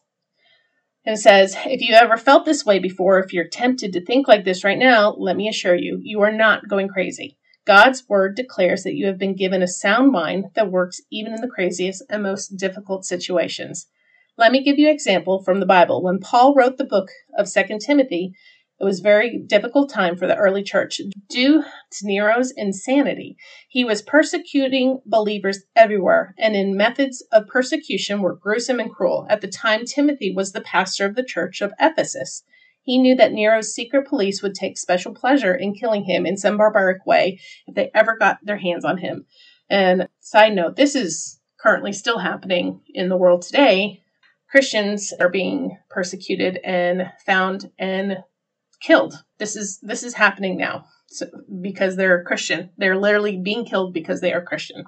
And 1.05 1.15
it 1.15 1.21
says, 1.21 1.55
If 1.65 1.81
you 1.81 1.93
ever 1.93 2.17
felt 2.17 2.45
this 2.45 2.65
way 2.65 2.79
before, 2.79 3.19
if 3.19 3.33
you're 3.33 3.47
tempted 3.47 3.93
to 3.93 4.03
think 4.03 4.27
like 4.27 4.43
this 4.43 4.63
right 4.63 4.77
now, 4.77 5.13
let 5.17 5.35
me 5.35 5.47
assure 5.47 5.75
you, 5.75 5.99
you 6.01 6.21
are 6.21 6.31
not 6.31 6.67
going 6.67 6.87
crazy. 6.87 7.37
God's 7.65 8.03
word 8.07 8.35
declares 8.35 8.83
that 8.83 8.93
you 8.93 9.07
have 9.07 9.17
been 9.17 9.35
given 9.35 9.63
a 9.63 9.67
sound 9.67 10.11
mind 10.11 10.45
that 10.53 10.71
works 10.71 11.01
even 11.11 11.33
in 11.33 11.41
the 11.41 11.47
craziest 11.47 12.03
and 12.09 12.21
most 12.21 12.57
difficult 12.57 13.05
situations. 13.05 13.87
Let 14.37 14.51
me 14.51 14.63
give 14.63 14.77
you 14.77 14.87
an 14.87 14.93
example 14.93 15.41
from 15.41 15.59
the 15.59 15.65
Bible. 15.65 16.03
When 16.03 16.19
Paul 16.19 16.53
wrote 16.53 16.77
the 16.77 16.83
book 16.83 17.09
of 17.37 17.47
Second 17.47 17.79
Timothy, 17.79 18.33
it 18.79 18.83
was 18.83 18.99
a 18.99 19.03
very 19.03 19.39
difficult 19.47 19.89
time 19.89 20.17
for 20.17 20.27
the 20.27 20.35
early 20.35 20.61
church 20.61 20.99
due 21.29 21.63
to 21.63 22.05
Nero's 22.05 22.53
insanity. 22.55 23.37
He 23.69 23.85
was 23.85 24.01
persecuting 24.01 24.99
believers 25.05 25.63
everywhere, 25.75 26.35
and 26.37 26.55
in 26.55 26.75
methods 26.75 27.25
of 27.31 27.47
persecution 27.47 28.21
were 28.21 28.35
gruesome 28.35 28.81
and 28.81 28.91
cruel. 28.91 29.25
At 29.29 29.39
the 29.39 29.47
time, 29.47 29.85
Timothy 29.85 30.33
was 30.35 30.51
the 30.51 30.59
pastor 30.59 31.05
of 31.05 31.15
the 31.15 31.23
church 31.23 31.61
of 31.61 31.73
Ephesus. 31.79 32.43
He 32.85 32.97
knew 32.97 33.15
that 33.15 33.33
Nero's 33.33 33.73
secret 33.73 34.07
police 34.07 34.41
would 34.41 34.55
take 34.55 34.77
special 34.77 35.13
pleasure 35.13 35.53
in 35.53 35.73
killing 35.73 36.05
him 36.05 36.25
in 36.25 36.37
some 36.37 36.57
barbaric 36.57 37.05
way 37.05 37.39
if 37.67 37.75
they 37.75 37.91
ever 37.93 38.17
got 38.17 38.39
their 38.43 38.57
hands 38.57 38.85
on 38.85 38.97
him. 38.97 39.25
And 39.69 40.07
side 40.21 40.53
note, 40.53 40.75
this 40.75 40.95
is 40.95 41.39
currently 41.59 41.91
still 41.91 42.19
happening 42.19 42.81
in 42.93 43.09
the 43.09 43.17
world 43.17 43.41
today 43.41 44.03
Christians 44.55 45.13
are 45.19 45.27
being 45.27 45.77
persecuted 45.89 46.59
and 46.63 47.11
found 47.25 47.71
and 47.77 48.23
killed. 48.79 49.21
This 49.37 49.57
is 49.57 49.79
this 49.81 50.01
is 50.01 50.13
happening 50.13 50.57
now 50.57 50.85
so, 51.07 51.25
because 51.61 51.95
they're 51.95 52.23
Christian. 52.23 52.69
They're 52.77 52.97
literally 52.97 53.37
being 53.37 53.65
killed 53.65 53.93
because 53.93 54.21
they 54.21 54.31
are 54.31 54.41
Christian. 54.41 54.85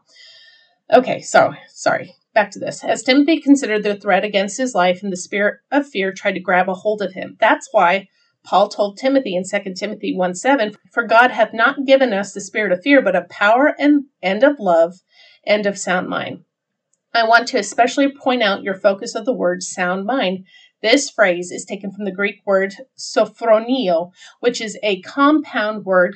Okay, 0.93 1.21
so 1.21 1.53
sorry. 1.67 2.15
Back 2.37 2.51
to 2.51 2.59
this. 2.59 2.83
As 2.83 3.01
Timothy 3.01 3.41
considered 3.41 3.81
the 3.81 3.95
threat 3.95 4.23
against 4.23 4.59
his 4.59 4.75
life 4.75 5.01
and 5.01 5.11
the 5.11 5.17
spirit 5.17 5.55
of 5.71 5.89
fear 5.89 6.13
tried 6.13 6.33
to 6.33 6.39
grab 6.39 6.69
a 6.69 6.75
hold 6.75 7.01
of 7.01 7.13
him. 7.13 7.35
That's 7.39 7.67
why 7.71 8.09
Paul 8.43 8.69
told 8.69 8.99
Timothy 8.99 9.35
in 9.35 9.43
2 9.43 9.73
Timothy 9.73 10.15
1 10.15 10.35
7, 10.35 10.75
For 10.93 11.01
God 11.01 11.31
hath 11.31 11.51
not 11.51 11.87
given 11.87 12.13
us 12.13 12.33
the 12.33 12.39
spirit 12.39 12.71
of 12.71 12.83
fear, 12.83 13.01
but 13.01 13.15
of 13.15 13.27
power 13.27 13.73
and, 13.79 14.03
and 14.21 14.43
of 14.43 14.59
love 14.59 14.99
and 15.47 15.65
of 15.65 15.79
sound 15.79 16.09
mind. 16.09 16.43
I 17.11 17.27
want 17.27 17.47
to 17.47 17.57
especially 17.57 18.11
point 18.11 18.43
out 18.43 18.61
your 18.61 18.75
focus 18.75 19.15
of 19.15 19.25
the 19.25 19.33
word 19.33 19.63
sound 19.63 20.05
mind. 20.05 20.45
This 20.83 21.09
phrase 21.09 21.49
is 21.49 21.65
taken 21.65 21.91
from 21.91 22.05
the 22.05 22.11
Greek 22.11 22.41
word 22.45 22.75
sophroneo, 22.95 24.11
which 24.41 24.61
is 24.61 24.77
a 24.83 25.01
compound 25.01 25.85
word 25.85 26.15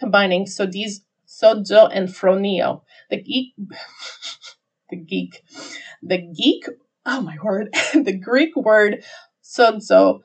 combining 0.00 0.46
sodiz, 0.46 1.02
sozo 1.28 1.88
and 1.92 2.08
phroneo. 2.08 2.82
The 3.08 3.52
the 4.90 4.96
geek, 4.96 5.42
the 6.02 6.18
geek, 6.18 6.66
oh 7.06 7.20
my 7.20 7.36
word, 7.42 7.74
the 7.94 8.16
Greek 8.16 8.54
word 8.56 9.04
sozo 9.42 10.20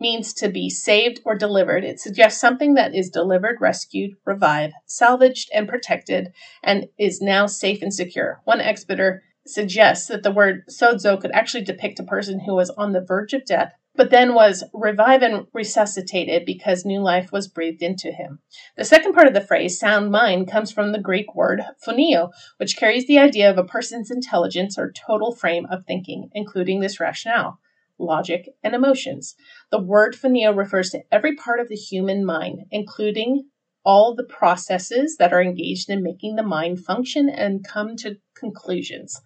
means 0.00 0.34
to 0.34 0.48
be 0.48 0.68
saved 0.68 1.20
or 1.24 1.34
delivered. 1.36 1.84
It 1.84 2.00
suggests 2.00 2.40
something 2.40 2.74
that 2.74 2.94
is 2.94 3.10
delivered, 3.10 3.60
rescued, 3.60 4.12
revived, 4.24 4.74
salvaged, 4.86 5.50
and 5.54 5.68
protected, 5.68 6.32
and 6.62 6.88
is 6.98 7.20
now 7.20 7.46
safe 7.46 7.80
and 7.82 7.94
secure. 7.94 8.40
One 8.44 8.60
exeter 8.60 9.22
suggests 9.46 10.08
that 10.08 10.22
the 10.22 10.32
word 10.32 10.64
sozo 10.68 11.20
could 11.20 11.30
actually 11.32 11.64
depict 11.64 12.00
a 12.00 12.04
person 12.04 12.40
who 12.40 12.54
was 12.54 12.70
on 12.70 12.92
the 12.92 13.00
verge 13.00 13.32
of 13.34 13.44
death, 13.44 13.72
but 13.96 14.10
then 14.10 14.34
was 14.34 14.64
revived 14.72 15.22
and 15.22 15.46
resuscitated 15.52 16.44
because 16.44 16.84
new 16.84 17.00
life 17.00 17.30
was 17.30 17.48
breathed 17.48 17.82
into 17.82 18.10
him. 18.10 18.40
The 18.76 18.84
second 18.84 19.12
part 19.12 19.28
of 19.28 19.34
the 19.34 19.40
phrase, 19.40 19.78
sound 19.78 20.10
mind, 20.10 20.50
comes 20.50 20.72
from 20.72 20.92
the 20.92 21.00
Greek 21.00 21.34
word 21.34 21.62
phoneo, 21.86 22.30
which 22.56 22.76
carries 22.76 23.06
the 23.06 23.18
idea 23.18 23.50
of 23.50 23.58
a 23.58 23.64
person's 23.64 24.10
intelligence 24.10 24.76
or 24.78 24.92
total 24.92 25.34
frame 25.34 25.66
of 25.70 25.84
thinking, 25.84 26.30
including 26.32 26.80
this 26.80 26.98
rationale. 26.98 27.60
Logic 27.96 28.48
and 28.64 28.74
emotions. 28.74 29.36
The 29.70 29.80
word 29.80 30.16
phoneo 30.16 30.56
refers 30.56 30.90
to 30.90 31.02
every 31.12 31.36
part 31.36 31.60
of 31.60 31.68
the 31.68 31.76
human 31.76 32.24
mind, 32.24 32.62
including 32.72 33.44
all 33.84 34.14
the 34.14 34.24
processes 34.24 35.16
that 35.18 35.32
are 35.32 35.42
engaged 35.42 35.88
in 35.88 36.02
making 36.02 36.34
the 36.34 36.42
mind 36.42 36.84
function 36.84 37.28
and 37.28 37.64
come 37.64 37.94
to 37.96 38.16
conclusions. 38.34 39.20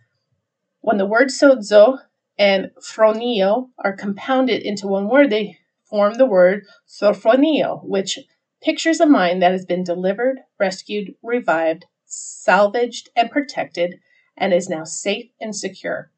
When 0.81 0.99
the 0.99 1.07
words 1.07 1.41
sozo 1.41 2.01
and 2.39 2.71
phroneo 2.81 3.71
are 3.79 3.97
compounded 3.97 4.63
into 4.63 4.87
one 4.87 5.09
word, 5.09 5.31
they 5.31 5.59
form 5.85 6.15
the 6.15 6.27
word 6.27 6.65
sophroneo, 6.87 7.85
which 7.85 8.19
pictures 8.63 9.01
a 9.01 9.07
mind 9.07 9.43
that 9.43 9.53
has 9.53 9.65
been 9.65 9.83
delivered, 9.83 10.39
rescued, 10.59 11.15
revived, 11.23 11.87
salvaged, 12.05 13.09
and 13.17 13.31
protected, 13.31 13.99
and 14.37 14.53
is 14.53 14.69
now 14.69 14.85
safe 14.85 15.31
and 15.41 15.55
secure. 15.55 16.11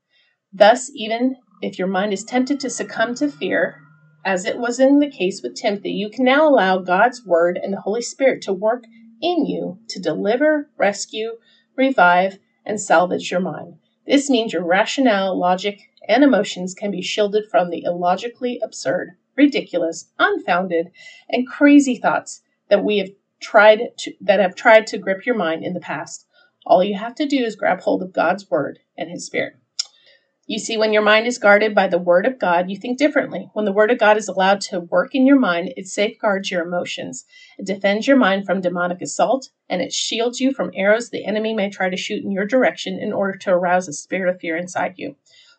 Thus, 0.52 0.90
even 0.94 1.36
if 1.62 1.78
your 1.78 1.88
mind 1.88 2.12
is 2.12 2.24
tempted 2.24 2.60
to 2.60 2.70
succumb 2.70 3.14
to 3.16 3.30
fear, 3.30 3.80
as 4.24 4.44
it 4.44 4.58
was 4.58 4.80
in 4.80 4.98
the 4.98 5.10
case 5.10 5.42
with 5.42 5.54
Timothy, 5.54 5.92
you 5.92 6.10
can 6.10 6.24
now 6.24 6.48
allow 6.48 6.78
God's 6.78 7.24
Word 7.24 7.58
and 7.62 7.72
the 7.72 7.80
Holy 7.80 8.02
Spirit 8.02 8.42
to 8.42 8.52
work 8.52 8.84
in 9.22 9.46
you 9.46 9.78
to 9.88 10.00
deliver, 10.00 10.68
rescue, 10.76 11.38
revive, 11.76 12.38
and 12.66 12.80
salvage 12.80 13.30
your 13.30 13.40
mind. 13.40 13.76
This 14.10 14.28
means 14.28 14.52
your 14.52 14.64
rationale, 14.64 15.38
logic, 15.38 15.88
and 16.08 16.24
emotions 16.24 16.74
can 16.74 16.90
be 16.90 17.00
shielded 17.00 17.46
from 17.48 17.70
the 17.70 17.84
illogically 17.84 18.58
absurd, 18.60 19.16
ridiculous, 19.36 20.10
unfounded, 20.18 20.90
and 21.28 21.46
crazy 21.46 21.94
thoughts 21.94 22.42
that 22.70 22.82
we 22.82 22.98
have 22.98 23.10
tried 23.38 23.96
to, 23.98 24.12
that 24.20 24.40
have 24.40 24.56
tried 24.56 24.88
to 24.88 24.98
grip 24.98 25.24
your 25.24 25.36
mind 25.36 25.62
in 25.64 25.74
the 25.74 25.80
past. 25.80 26.26
All 26.66 26.82
you 26.82 26.96
have 26.96 27.14
to 27.14 27.26
do 27.26 27.44
is 27.44 27.54
grab 27.54 27.82
hold 27.82 28.02
of 28.02 28.12
God's 28.12 28.50
word 28.50 28.80
and 28.98 29.08
his 29.08 29.26
spirit. 29.26 29.54
You 30.50 30.58
see, 30.58 30.76
when 30.76 30.92
your 30.92 31.02
mind 31.02 31.28
is 31.28 31.38
guarded 31.38 31.76
by 31.76 31.86
the 31.86 31.96
Word 31.96 32.26
of 32.26 32.40
God, 32.40 32.68
you 32.68 32.76
think 32.76 32.98
differently. 32.98 33.48
When 33.52 33.66
the 33.66 33.72
Word 33.72 33.92
of 33.92 34.00
God 34.00 34.16
is 34.16 34.26
allowed 34.26 34.60
to 34.62 34.80
work 34.80 35.14
in 35.14 35.24
your 35.24 35.38
mind, 35.38 35.72
it 35.76 35.86
safeguards 35.86 36.50
your 36.50 36.66
emotions. 36.66 37.24
It 37.56 37.66
defends 37.66 38.08
your 38.08 38.16
mind 38.16 38.46
from 38.46 38.60
demonic 38.60 39.00
assault, 39.00 39.50
and 39.68 39.80
it 39.80 39.92
shields 39.92 40.40
you 40.40 40.52
from 40.52 40.72
arrows 40.74 41.10
the 41.10 41.24
enemy 41.24 41.54
may 41.54 41.70
try 41.70 41.88
to 41.88 41.96
shoot 41.96 42.24
in 42.24 42.32
your 42.32 42.46
direction 42.46 42.98
in 42.98 43.12
order 43.12 43.38
to 43.38 43.50
arouse 43.50 43.86
a 43.86 43.92
spirit 43.92 44.34
of 44.34 44.40
fear 44.40 44.56
inside 44.56 44.94
you. 44.96 45.14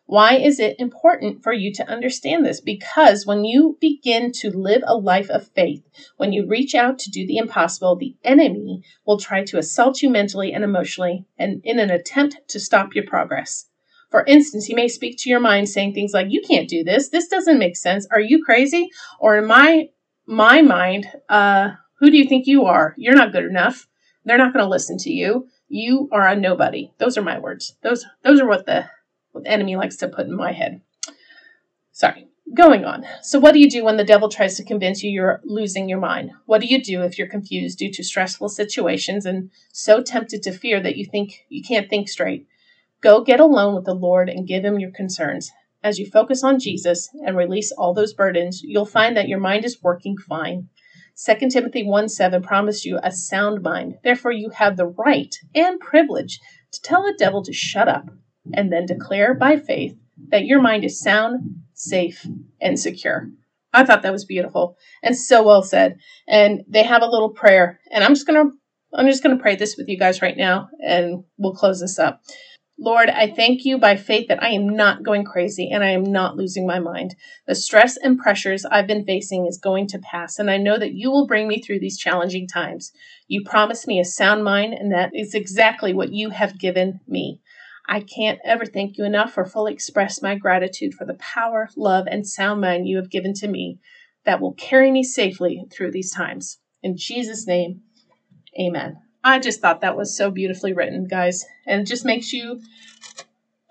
Why 0.08 0.36
is 0.36 0.60
it 0.60 0.78
important 0.78 1.42
for 1.42 1.54
you 1.54 1.72
to 1.76 1.90
understand 1.90 2.46
this? 2.46 2.60
Because 2.60 3.26
when 3.26 3.46
you 3.46 3.78
begin 3.80 4.34
to 4.42 4.50
live 4.50 4.84
a 4.86 4.98
life 4.98 5.30
of 5.30 5.48
faith, 5.48 5.88
when 6.18 6.34
you 6.34 6.46
reach 6.46 6.76
out 6.76 7.00
to 7.00 7.10
do 7.10 7.26
the 7.26 7.38
impossible, 7.38 7.96
the 7.96 8.18
enemy 8.26 8.84
will 9.06 9.18
try 9.18 9.46
to 9.46 9.58
assault 9.58 10.02
you 10.02 10.10
mentally 10.10 10.52
and 10.52 10.66
emotionally 10.66 11.28
and 11.38 11.62
in 11.64 11.80
an 11.80 11.92
attempt 11.92 12.46
to 12.50 12.60
stop 12.60 12.94
your 12.94 13.06
progress. 13.06 13.70
For 14.12 14.26
instance, 14.26 14.66
he 14.66 14.76
may 14.76 14.90
speak 14.90 15.18
to 15.20 15.30
your 15.30 15.40
mind 15.40 15.70
saying 15.70 15.94
things 15.94 16.14
like, 16.14 16.28
you 16.30 16.42
can't 16.42 16.70
do 16.70 16.84
this. 16.84 17.10
This 17.10 17.28
doesn't 17.28 17.58
make 17.58 17.78
sense. 17.78 18.06
Are 18.12 18.20
you 18.20 18.44
crazy? 18.44 18.90
Or 19.20 19.38
in 19.38 19.48
my, 19.48 19.90
my 20.28 20.62
mind, 20.62 21.08
uh, 21.30 21.72
who 22.00 22.12
do 22.12 22.18
you 22.18 22.28
think 22.28 22.46
you 22.46 22.66
are? 22.66 22.94
You're 22.98 23.16
not 23.16 23.32
good 23.32 23.46
enough. 23.46 23.88
They're 24.26 24.38
not 24.38 24.54
going 24.54 24.64
to 24.64 24.70
listen 24.70 24.98
to 25.00 25.10
you. 25.10 25.48
You 25.70 26.10
are 26.12 26.28
a 26.28 26.36
nobody. 26.36 26.92
Those 26.98 27.18
are 27.18 27.24
my 27.24 27.40
words. 27.40 27.78
Those, 27.84 28.06
those 28.24 28.42
are 28.42 28.48
what 28.48 28.66
the, 28.66 28.90
what 29.32 29.46
the 29.46 29.50
enemy 29.50 29.78
likes 29.78 29.96
to 29.98 30.10
put 30.10 30.28
in 30.28 30.36
my 30.36 30.52
head. 30.52 30.82
Sorry. 31.94 32.28
Going 32.54 32.84
on. 32.84 33.06
So, 33.22 33.40
what 33.40 33.54
do 33.54 33.60
you 33.60 33.70
do 33.70 33.86
when 33.86 33.96
the 33.96 34.04
devil 34.04 34.28
tries 34.28 34.58
to 34.58 34.66
convince 34.66 35.04
you 35.04 35.10
you're 35.10 35.40
losing 35.46 35.88
your 35.88 36.00
mind? 36.00 36.32
What 36.48 36.60
do 36.60 36.68
you 36.68 36.84
do 36.84 37.02
if 37.02 37.18
you're 37.18 37.28
confused 37.28 37.78
due 37.78 37.92
to 37.94 38.04
stressful 38.04 38.50
situations 38.50 39.26
and 39.26 39.52
so 39.72 40.02
tempted 40.02 40.44
to 40.44 40.52
fear 40.52 40.82
that 40.82 40.98
you 40.98 41.06
think 41.06 41.46
you 41.48 41.64
can't 41.64 41.90
think 41.90 42.10
straight? 42.10 42.48
Go 43.02 43.24
get 43.24 43.40
alone 43.40 43.74
with 43.74 43.86
the 43.86 43.96
Lord 43.96 44.30
and 44.30 44.48
give 44.48 44.64
him 44.64 44.80
your 44.80 44.92
concerns. 44.92 45.52
as 45.84 45.98
you 45.98 46.06
focus 46.06 46.44
on 46.44 46.60
Jesus 46.60 47.10
and 47.26 47.36
release 47.36 47.72
all 47.72 47.96
those 47.96 48.14
burdens, 48.14 48.62
you'll 48.64 48.86
find 48.86 49.18
that 49.18 49.28
your 49.28 49.40
mind 49.40 49.66
is 49.66 49.82
working 49.82 50.16
fine. 50.16 50.70
2 51.26 51.50
Timothy 51.50 51.84
1 51.84 52.08
7 52.08 52.44
promised 52.44 52.86
you 52.86 53.00
a 53.02 53.12
sound 53.12 53.64
mind. 53.64 53.96
Therefore, 54.04 54.32
you 54.32 54.52
have 54.52 54.78
the 54.78 54.86
right 54.86 55.34
and 55.56 55.80
privilege 55.80 56.40
to 56.72 56.82
tell 56.82 57.02
the 57.02 57.16
devil 57.18 57.44
to 57.44 57.52
shut 57.52 57.88
up 57.88 58.12
and 58.54 58.72
then 58.72 58.86
declare 58.86 59.34
by 59.34 59.58
faith 59.58 59.96
that 60.30 60.46
your 60.46 60.62
mind 60.62 60.84
is 60.84 61.02
sound, 61.02 61.64
safe, 61.74 62.28
and 62.60 62.80
secure. 62.80 63.30
I 63.74 63.84
thought 63.84 64.04
that 64.04 64.12
was 64.12 64.26
beautiful 64.26 64.78
and 65.02 65.18
so 65.18 65.42
well 65.44 65.64
said. 65.64 65.98
And 66.28 66.62
they 66.68 66.84
have 66.84 67.02
a 67.02 67.10
little 67.10 67.30
prayer, 67.30 67.80
and 67.92 68.04
I'm 68.04 68.14
just 68.14 68.28
gonna 68.28 68.52
I'm 68.94 69.08
just 69.08 69.24
gonna 69.24 69.38
pray 69.40 69.56
this 69.56 69.78
with 69.78 69.88
you 69.88 69.98
guys 69.98 70.22
right 70.22 70.38
now, 70.38 70.70
and 70.86 71.24
we'll 71.38 71.56
close 71.56 71.80
this 71.80 71.98
up. 71.98 72.22
Lord, 72.84 73.12
I 73.12 73.30
thank 73.30 73.64
you 73.64 73.78
by 73.78 73.96
faith 73.96 74.28
that 74.30 74.42
I 74.42 74.50
am 74.50 74.68
not 74.68 75.04
going 75.04 75.24
crazy 75.24 75.70
and 75.70 75.84
I 75.84 75.92
am 75.92 76.02
not 76.02 76.36
losing 76.36 76.66
my 76.66 76.80
mind. 76.80 77.16
The 77.46 77.54
stress 77.54 77.96
and 77.96 78.18
pressures 78.18 78.66
I've 78.66 78.88
been 78.88 79.06
facing 79.06 79.46
is 79.46 79.60
going 79.60 79.86
to 79.90 80.00
pass, 80.00 80.40
and 80.40 80.50
I 80.50 80.58
know 80.58 80.80
that 80.80 80.94
you 80.94 81.12
will 81.12 81.28
bring 81.28 81.48
me 81.48 81.62
through 81.62 81.80
these 81.80 82.00
challenging 82.00 82.48
times. 82.48 82.92
You 83.28 83.44
promised 83.44 83.88
me 83.88 84.00
a 84.00 84.04
sound 84.04 84.44
mind, 84.44 84.74
and 84.74 84.92
that 84.92 85.12
is 85.14 85.36
exactly 85.36 85.94
what 85.94 86.12
you 86.12 86.32
have 86.32 86.58
given 86.58 87.02
me. 87.08 87.40
I 87.88 88.00
can't 88.00 88.40
ever 88.44 88.66
thank 88.66 88.98
you 88.98 89.06
enough 89.06 89.38
or 89.38 89.46
fully 89.46 89.74
express 89.74 90.24
my 90.24 90.34
gratitude 90.34 90.96
for 90.96 91.06
the 91.06 91.20
power, 91.20 91.70
love, 91.78 92.08
and 92.10 92.28
sound 92.28 92.62
mind 92.62 92.88
you 92.88 92.98
have 92.98 93.12
given 93.12 93.36
to 93.36 93.48
me 93.48 93.78
that 94.26 94.42
will 94.42 94.54
carry 94.54 94.90
me 94.90 95.04
safely 95.04 95.66
through 95.72 95.92
these 95.92 96.12
times. 96.12 96.58
In 96.82 96.98
Jesus' 96.98 97.46
name, 97.46 97.82
amen. 98.60 98.98
I 99.24 99.40
just 99.40 99.62
thought 99.62 99.82
that 99.82 99.98
was 99.98 100.16
so 100.16 100.32
beautifully 100.32 100.74
written, 100.74 101.08
guys. 101.08 101.46
And 101.66 101.82
it 101.82 101.86
just 101.88 102.06
makes 102.06 102.34
you 102.34 102.62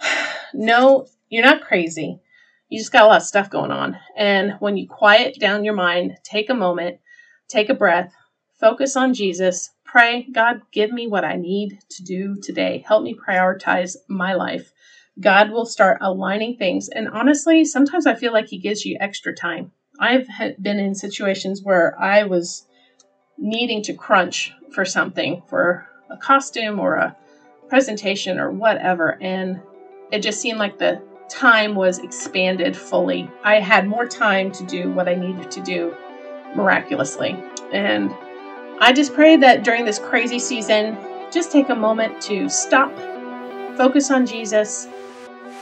know 0.55 1.07
you're 1.29 1.45
not 1.45 1.63
crazy. 1.63 2.21
You 2.69 2.79
just 2.79 2.93
got 2.93 3.05
a 3.05 3.07
lot 3.07 3.23
of 3.23 3.27
stuff 3.27 3.51
going 3.51 3.73
on. 3.73 3.99
And 4.17 4.53
when 4.61 4.77
you 4.77 4.89
quiet 4.89 5.39
down 5.41 5.65
your 5.65 5.75
mind, 5.75 6.19
take 6.23 6.51
a 6.51 6.55
moment, 6.55 7.01
take 7.49 7.69
a 7.69 7.75
breath, 7.75 8.13
focus 8.61 8.97
on 8.97 9.13
Jesus, 9.13 9.71
Pray, 9.91 10.29
God, 10.33 10.63
give 10.71 10.93
me 10.93 11.09
what 11.09 11.25
I 11.25 11.35
need 11.35 11.81
to 11.91 12.05
do 12.05 12.37
today. 12.41 12.85
Help 12.87 13.03
me 13.03 13.13
prioritize 13.13 13.97
my 14.09 14.35
life. 14.35 14.71
God 15.19 15.51
will 15.51 15.67
start 15.67 15.99
aligning 16.01 16.57
things. 16.57 16.89
And 16.89 17.09
honestly, 17.09 17.65
sometimes 17.65 18.07
I 18.07 18.15
feel 18.15 18.33
like 18.33 18.47
He 18.47 18.59
gives 18.59 18.85
you 18.85 18.97
extra 19.01 19.35
time. 19.35 19.73
I've 19.99 20.29
been 20.63 20.79
in 20.79 20.95
situations 20.95 21.61
where 21.65 22.01
I 22.01 22.23
was 22.23 22.69
needing 23.41 23.83
to 23.83 23.95
crunch 23.95 24.53
for 24.73 24.85
something, 24.85 25.43
for 25.49 25.89
a 26.11 26.17
costume 26.17 26.79
or 26.79 26.97
a 26.97 27.17
presentation 27.69 28.39
or 28.39 28.51
whatever. 28.51 29.19
And 29.21 29.61
it 30.13 30.21
just 30.21 30.41
seemed 30.41 30.59
like 30.59 30.79
the 30.79 31.03
time 31.29 31.75
was 31.75 31.99
expanded 31.99 32.77
fully. 32.77 33.31
I 33.43 33.61
had 33.61 33.87
more 33.87 34.07
time 34.07 34.53
to 34.53 34.67
do 34.67 34.91
what 34.93 35.09
I 35.09 35.15
needed 35.15 35.51
to 35.53 35.61
do 35.63 35.97
miraculously. 36.55 37.37
And 37.73 38.13
I 38.81 38.93
just 38.93 39.15
pray 39.15 39.37
that 39.37 39.63
during 39.63 39.85
this 39.85 39.99
crazy 39.99 40.39
season, 40.39 40.99
just 41.31 41.53
take 41.53 41.69
a 41.69 41.75
moment 41.75 42.21
to 42.23 42.49
stop, 42.49 42.95
focus 43.77 44.11
on 44.11 44.27
Jesus, 44.27 44.89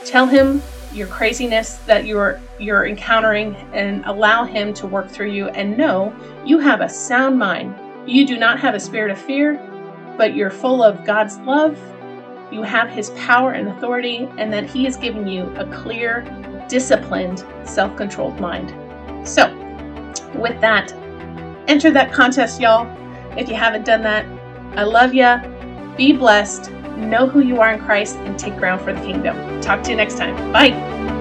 tell 0.03 0.25
him 0.25 0.61
your 0.93 1.07
craziness 1.07 1.75
that 1.85 2.05
you're 2.05 2.39
you're 2.59 2.87
encountering 2.87 3.55
and 3.73 4.03
allow 4.05 4.43
him 4.43 4.73
to 4.73 4.87
work 4.87 5.09
through 5.09 5.31
you 5.31 5.47
and 5.49 5.77
know 5.77 6.13
you 6.45 6.59
have 6.59 6.81
a 6.81 6.89
sound 6.89 7.37
mind. 7.37 7.75
You 8.07 8.25
do 8.25 8.37
not 8.37 8.59
have 8.59 8.75
a 8.75 8.79
spirit 8.79 9.11
of 9.11 9.19
fear, 9.19 9.55
but 10.17 10.35
you're 10.35 10.49
full 10.49 10.83
of 10.83 11.05
God's 11.05 11.37
love. 11.39 11.77
You 12.51 12.63
have 12.63 12.89
his 12.89 13.11
power 13.11 13.51
and 13.51 13.67
authority 13.69 14.27
and 14.37 14.51
that 14.51 14.69
he 14.69 14.83
has 14.85 14.97
given 14.97 15.27
you 15.27 15.43
a 15.55 15.65
clear, 15.65 16.21
disciplined, 16.67 17.45
self-controlled 17.63 18.39
mind. 18.39 18.73
So, 19.27 19.55
with 20.33 20.59
that, 20.61 20.91
enter 21.67 21.91
that 21.91 22.11
contest, 22.11 22.59
y'all 22.59 22.87
if 23.37 23.47
you 23.47 23.55
haven't 23.55 23.85
done 23.85 24.01
that. 24.03 24.25
I 24.77 24.83
love 24.83 25.13
you. 25.13 25.37
Be 25.95 26.13
blessed. 26.13 26.71
Know 26.99 27.27
who 27.27 27.39
you 27.39 27.61
are 27.61 27.73
in 27.73 27.79
Christ 27.79 28.17
and 28.17 28.37
take 28.37 28.57
ground 28.57 28.81
for 28.81 28.93
the 28.93 28.99
kingdom. 29.01 29.61
Talk 29.61 29.83
to 29.83 29.91
you 29.91 29.95
next 29.95 30.17
time. 30.17 30.35
Bye. 30.51 31.18